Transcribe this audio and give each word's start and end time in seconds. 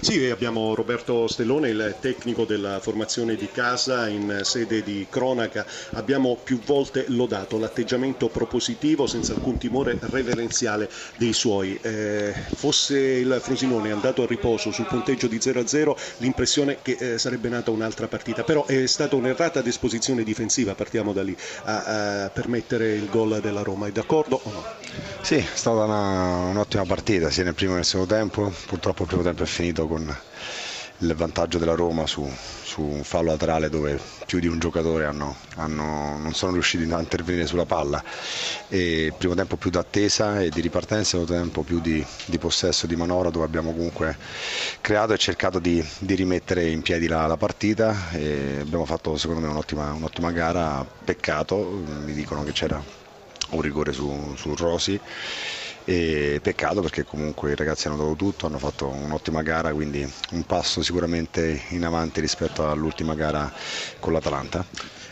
Sì, 0.00 0.30
abbiamo 0.30 0.74
Roberto 0.74 1.26
Stellone, 1.26 1.68
il 1.70 1.96
tecnico 2.00 2.44
della 2.44 2.80
formazione 2.80 3.34
di 3.34 3.48
casa 3.50 4.08
in 4.08 4.40
sede 4.42 4.82
di 4.82 5.06
cronaca. 5.10 5.66
Abbiamo 5.92 6.36
più 6.42 6.60
volte 6.60 7.06
lodato 7.08 7.58
l'atteggiamento 7.58 8.28
propositivo 8.28 9.06
senza 9.06 9.32
alcun 9.32 9.58
timore 9.58 9.98
reverenziale 10.02 10.88
dei 11.16 11.32
suoi. 11.32 11.78
Eh, 11.82 12.34
fosse 12.54 12.98
il 12.98 13.38
Frosinone 13.40 13.90
andato 13.90 14.22
a 14.22 14.26
riposo 14.26 14.70
sul 14.70 14.86
punteggio 14.86 15.26
di 15.26 15.38
0-0, 15.38 15.96
l'impressione 16.18 16.78
che 16.82 16.96
eh, 16.98 17.18
sarebbe 17.18 17.48
nata 17.48 17.70
un'altra 17.70 18.06
partita. 18.06 18.44
Però 18.44 18.64
è 18.66 18.86
stata 18.86 19.16
un'errata 19.16 19.60
disposizione 19.62 20.22
difensiva, 20.22 20.74
partiamo 20.74 21.12
da 21.12 21.22
lì, 21.22 21.36
a, 21.64 22.24
a 22.24 22.30
permettere 22.30 22.94
il 22.94 23.08
gol 23.08 23.40
della 23.40 23.62
Roma. 23.62 23.86
È 23.86 23.92
d'accordo 23.92 24.40
o 24.44 24.50
no? 24.50 24.64
Sì, 25.20 25.36
è 25.36 25.44
stata 25.54 25.82
una, 25.82 26.36
un'ottima 26.50 26.84
partita, 26.84 27.30
sia 27.30 27.42
nel 27.42 27.54
primo 27.54 27.72
che 27.72 27.78
nel 27.78 27.84
secondo 27.84 28.14
tempo. 28.14 28.52
Purtroppo 28.66 29.02
il 29.02 29.08
primo 29.08 29.22
tempo 29.24 29.42
è 29.42 29.46
finito 29.46 29.85
con 29.86 30.16
il 31.00 31.14
vantaggio 31.14 31.58
della 31.58 31.74
Roma 31.74 32.06
su, 32.06 32.26
su 32.62 32.80
un 32.80 33.04
fallo 33.04 33.30
laterale 33.30 33.68
dove 33.68 34.00
più 34.24 34.38
di 34.38 34.46
un 34.46 34.58
giocatore 34.58 35.04
hanno, 35.04 35.36
hanno, 35.56 36.16
non 36.18 36.32
sono 36.32 36.52
riusciti 36.52 36.90
a 36.90 36.98
intervenire 37.00 37.46
sulla 37.46 37.66
palla. 37.66 38.02
E 38.68 39.12
primo 39.16 39.34
tempo 39.34 39.56
più 39.56 39.70
d'attesa 39.70 40.40
e 40.40 40.48
di 40.48 40.60
ripartenza, 40.60 41.10
secondo 41.18 41.34
tempo 41.34 41.62
più 41.62 41.80
di, 41.80 42.04
di 42.24 42.38
possesso 42.38 42.86
di 42.86 42.96
manovra 42.96 43.30
dove 43.30 43.44
abbiamo 43.44 43.72
comunque 43.72 44.16
creato 44.80 45.12
e 45.12 45.18
cercato 45.18 45.58
di, 45.58 45.84
di 45.98 46.14
rimettere 46.14 46.66
in 46.68 46.80
piedi 46.82 47.06
la, 47.08 47.26
la 47.26 47.36
partita. 47.36 48.10
E 48.12 48.58
abbiamo 48.60 48.86
fatto 48.86 49.16
secondo 49.16 49.42
me 49.42 49.48
un'ottima, 49.48 49.92
un'ottima 49.92 50.32
gara, 50.32 50.84
peccato, 51.04 51.82
mi 52.04 52.12
dicono 52.14 52.42
che 52.42 52.52
c'era 52.52 52.82
un 53.50 53.60
rigore 53.60 53.92
su, 53.92 54.34
su 54.36 54.54
Rosi 54.56 54.98
e 55.88 56.40
peccato 56.42 56.80
perché 56.80 57.04
comunque 57.04 57.52
i 57.52 57.54
ragazzi 57.54 57.86
hanno 57.86 57.96
dato 57.96 58.16
tutto, 58.16 58.46
hanno 58.46 58.58
fatto 58.58 58.88
un'ottima 58.88 59.42
gara, 59.42 59.72
quindi 59.72 60.06
un 60.32 60.44
passo 60.44 60.82
sicuramente 60.82 61.62
in 61.68 61.84
avanti 61.84 62.20
rispetto 62.20 62.68
all'ultima 62.68 63.14
gara 63.14 63.52
con 64.00 64.12
l'Atalanta. 64.12 64.66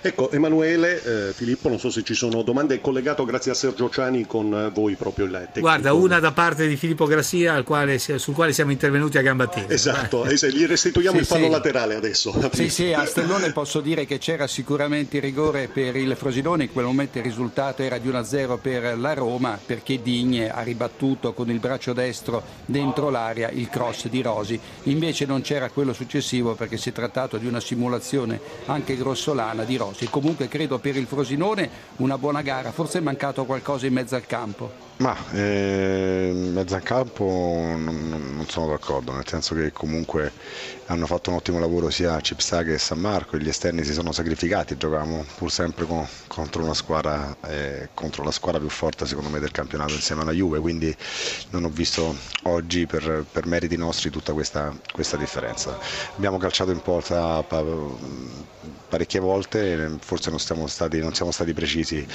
Ecco, 0.06 0.30
Emanuele, 0.30 1.02
eh, 1.02 1.33
Filippo, 1.33 1.70
non 1.70 1.78
so 1.78 1.89
se 1.89 2.02
ci 2.02 2.12
sono 2.12 2.42
domande, 2.42 2.75
è 2.75 2.80
collegato 2.83 3.25
grazie 3.25 3.52
a 3.52 3.55
Sergio 3.55 3.89
Ciani 3.89 4.27
con 4.27 4.70
voi 4.75 4.97
proprio 4.97 5.25
il 5.25 5.33
tecnico. 5.33 5.61
Guarda, 5.61 5.95
una 5.95 6.20
da 6.20 6.30
parte 6.30 6.69
di 6.69 6.77
Filippo 6.77 7.06
Grassia 7.06 7.62
quale, 7.62 7.98
sul 7.98 8.34
quale 8.34 8.52
siamo 8.52 8.70
intervenuti 8.70 9.17
a 9.17 9.22
gamba 9.22 9.47
tesa. 9.47 9.72
Esatto, 9.72 10.27
eh. 10.27 10.34
gli 10.50 10.67
restituiamo 10.67 11.17
sì, 11.17 11.22
il 11.22 11.27
fallo 11.27 11.47
sì. 11.47 11.50
laterale 11.50 11.95
adesso. 11.95 12.50
Sì, 12.52 12.69
sì, 12.69 12.92
a 12.92 13.06
Stellone 13.06 13.50
posso 13.52 13.80
dire 13.80 14.05
che 14.05 14.19
c'era 14.19 14.47
sicuramente 14.47 15.17
il 15.17 15.22
rigore 15.22 15.69
per 15.69 15.97
il 15.97 16.14
Frosinone, 16.17 16.64
in 16.64 16.72
quel 16.72 16.84
momento 16.84 17.17
il 17.17 17.25
risultato 17.25 17.80
era 17.80 17.97
di 17.97 18.06
1-0 18.06 18.58
per 18.61 18.98
la 18.98 19.14
Roma 19.14 19.58
perché 19.64 20.02
Digne 20.02 20.50
ha 20.50 20.61
ribattuto 20.64 21.32
con 21.32 21.48
il 21.50 21.60
braccio 21.60 21.92
destro 21.92 22.42
dentro 22.64 23.10
l'area 23.10 23.50
il 23.50 23.68
cross 23.68 24.08
di 24.08 24.20
Rosi, 24.20 24.58
invece 24.84 25.26
non 25.26 25.42
c'era 25.42 25.70
quello 25.70 25.92
successivo 25.92 26.54
perché 26.54 26.76
si 26.76 26.88
è 26.88 26.92
trattato 26.92 27.36
di 27.36 27.46
una 27.46 27.60
simulazione 27.60 28.40
anche 28.66 28.96
grossolana 28.96 29.62
di 29.62 29.76
Rosi. 29.76 30.08
Comunque 30.10 30.48
credo 30.48 30.78
per 30.78 30.96
il 30.96 31.06
Frosinone 31.06 31.70
una 31.96 32.18
buona 32.18 32.42
gara, 32.42 32.72
forse 32.72 32.98
è 32.98 33.00
mancato 33.00 33.44
qualcosa 33.44 33.86
in 33.86 33.92
mezzo 33.92 34.16
al 34.16 34.26
campo. 34.26 34.84
Ma 34.96 35.16
eh, 35.32 36.30
in 36.32 36.52
mezzo 36.52 36.76
al 36.76 36.82
campo 36.82 37.24
non, 37.24 38.08
non, 38.08 38.46
sono 38.46 38.68
d'accordo, 38.68 39.12
nel 39.12 39.26
senso 39.26 39.56
che 39.56 39.72
comunque 39.72 40.30
hanno 40.86 41.06
fatto 41.06 41.30
un 41.30 41.36
ottimo 41.36 41.58
lavoro 41.58 41.90
sia 41.90 42.20
Cipsa 42.20 42.62
che 42.62 42.78
San 42.78 43.00
Marco, 43.00 43.36
gli 43.36 43.48
esterni 43.48 43.83
si 43.83 43.92
sono 43.92 44.12
sacrificati, 44.12 44.77
giocavamo 44.77 45.24
pur 45.36 45.50
sempre 45.50 45.84
con, 45.86 46.06
contro 46.28 46.72
squadra, 46.74 47.36
eh, 47.46 47.89
contro 47.92 48.22
la 48.22 48.30
squadra 48.30 48.60
più 48.60 48.68
forte 48.68 49.05
secondo 49.05 49.30
me 49.30 49.40
del 49.40 49.50
campionato 49.50 49.94
insieme 49.94 50.22
alla 50.22 50.30
Juve, 50.30 50.53
quindi 50.60 50.94
non 51.50 51.64
ho 51.64 51.68
visto 51.68 52.16
oggi 52.42 52.86
per, 52.86 53.24
per 53.30 53.46
meriti 53.46 53.76
nostri 53.76 54.10
tutta 54.10 54.32
questa, 54.32 54.74
questa, 54.92 55.16
differenza. 55.16 55.78
Abbiamo 56.16 56.38
calciato 56.38 56.70
in 56.70 56.80
porta 56.80 57.42
parecchie 58.88 59.20
volte, 59.20 59.96
forse 60.00 60.30
non, 60.30 60.38
stati, 60.38 60.98
non 61.00 61.14
siamo 61.14 61.30
stati 61.30 61.52
precisi 61.52 62.06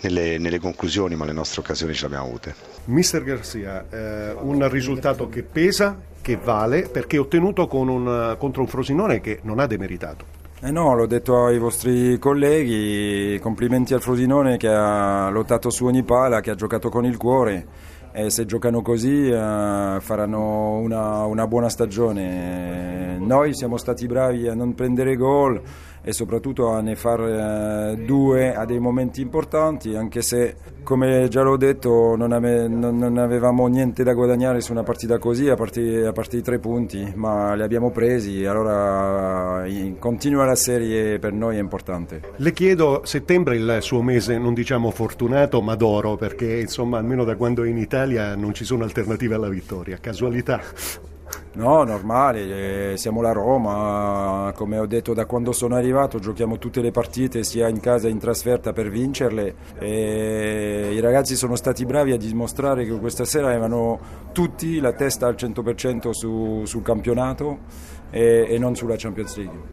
nelle, 0.00 0.38
nelle 0.38 0.58
conclusioni, 0.58 1.16
ma 1.16 1.24
le 1.24 1.32
nostre 1.32 1.60
occasioni 1.60 1.94
ce 1.94 2.02
le 2.02 2.06
abbiamo 2.06 2.26
avute. 2.26 2.54
Mister 2.86 3.22
Garcia, 3.22 3.86
eh, 3.90 4.32
un 4.40 4.68
risultato 4.68 5.28
che 5.28 5.42
pesa, 5.42 5.98
che 6.20 6.36
vale, 6.36 6.88
perché 6.88 7.18
ottenuto 7.18 7.66
un, 7.88 8.36
contro 8.38 8.62
un 8.62 8.68
Frosinone 8.68 9.20
che 9.20 9.40
non 9.42 9.58
ha 9.58 9.66
demeritato. 9.66 10.42
Eh 10.66 10.70
no, 10.70 10.94
l'ho 10.94 11.04
detto 11.04 11.44
ai 11.44 11.58
vostri 11.58 12.18
colleghi, 12.18 13.38
complimenti 13.38 13.92
al 13.92 14.00
Frosinone 14.00 14.56
che 14.56 14.68
ha 14.68 15.28
lottato 15.28 15.68
su 15.68 15.84
ogni 15.84 16.04
pala, 16.04 16.40
che 16.40 16.50
ha 16.50 16.54
giocato 16.54 16.88
con 16.88 17.04
il 17.04 17.18
cuore 17.18 17.66
e 18.12 18.30
se 18.30 18.46
giocano 18.46 18.80
così 18.80 19.28
eh, 19.28 19.98
faranno 20.00 20.78
una, 20.78 21.26
una 21.26 21.46
buona 21.46 21.68
stagione. 21.68 23.18
Noi 23.18 23.52
siamo 23.52 23.76
stati 23.76 24.06
bravi 24.06 24.48
a 24.48 24.54
non 24.54 24.74
prendere 24.74 25.16
gol 25.16 25.60
e 26.00 26.12
soprattutto 26.14 26.70
a 26.70 26.80
ne 26.80 26.96
fare 26.96 27.92
eh, 27.92 27.96
due 28.04 28.54
a 28.54 28.64
dei 28.64 28.78
momenti 28.78 29.20
importanti, 29.20 29.94
anche 29.94 30.22
se 30.22 30.56
come 30.84 31.26
già 31.28 31.42
l'ho 31.42 31.56
detto 31.56 32.14
non, 32.14 32.30
ave, 32.30 32.68
non, 32.68 32.96
non 32.96 33.18
avevamo 33.18 33.66
niente 33.66 34.04
da 34.04 34.12
guadagnare 34.12 34.60
su 34.60 34.70
una 34.70 34.84
partita 34.84 35.18
così 35.18 35.48
a 35.48 35.56
partire, 35.56 36.06
a 36.06 36.12
partire 36.12 36.42
tre 36.42 36.58
punti, 36.60 37.12
ma 37.16 37.54
li 37.54 37.62
abbiamo 37.62 37.90
presi, 37.90 38.44
allora 38.44 39.66
in, 39.66 39.98
continua 39.98 40.44
la 40.44 40.54
serie 40.54 41.18
per 41.18 41.32
noi 41.32 41.56
è 41.56 41.60
importante. 41.60 42.20
Le 42.36 42.52
chiedo, 42.52 43.00
settembre 43.04 43.56
il 43.56 43.78
suo 43.80 44.02
mese 44.02 44.38
non 44.38 44.54
diciamo 44.54 44.90
fortunato 44.92 45.60
ma 45.60 45.74
d'oro 45.74 46.16
perché 46.16 46.60
insomma 46.60 46.98
almeno 46.98 47.24
da 47.24 47.34
quando 47.34 47.64
è 47.64 47.68
in 47.68 47.78
Italia 47.78 48.36
non 48.36 48.54
ci 48.54 48.64
sono 48.64 48.84
alternative 48.84 49.34
alla 49.34 49.48
vittoria, 49.48 49.96
casualità? 49.96 50.60
No, 51.56 51.84
normale, 51.84 52.92
eh, 52.92 52.96
siamo 52.96 53.20
la 53.20 53.30
Roma, 53.30 54.52
come 54.56 54.76
ho 54.76 54.86
detto 54.86 55.14
da 55.14 55.24
quando 55.24 55.52
sono 55.52 55.76
arrivato 55.76 56.18
giochiamo 56.18 56.58
tutte 56.58 56.80
le 56.80 56.90
partite 56.90 57.44
sia 57.44 57.68
in 57.68 57.78
casa 57.78 58.08
che 58.08 58.12
in 58.12 58.18
trasferta 58.18 58.72
per 58.72 58.90
vincerle 58.90 59.54
e 59.78 60.90
i 60.92 60.98
ragazzi 60.98 61.36
sono 61.36 61.54
stati 61.54 61.84
bravi 61.84 62.10
a 62.10 62.16
dimostrare 62.16 62.84
che 62.84 62.98
questa 62.98 63.24
sera 63.24 63.46
avevano 63.46 64.00
tutti 64.32 64.80
la 64.80 64.94
testa 64.94 65.28
al 65.28 65.34
100% 65.34 66.10
su, 66.10 66.64
sul 66.64 66.82
campionato 66.82 67.58
e, 68.10 68.46
e 68.48 68.58
non 68.58 68.74
sulla 68.74 68.96
Champions 68.96 69.36
League. 69.36 69.60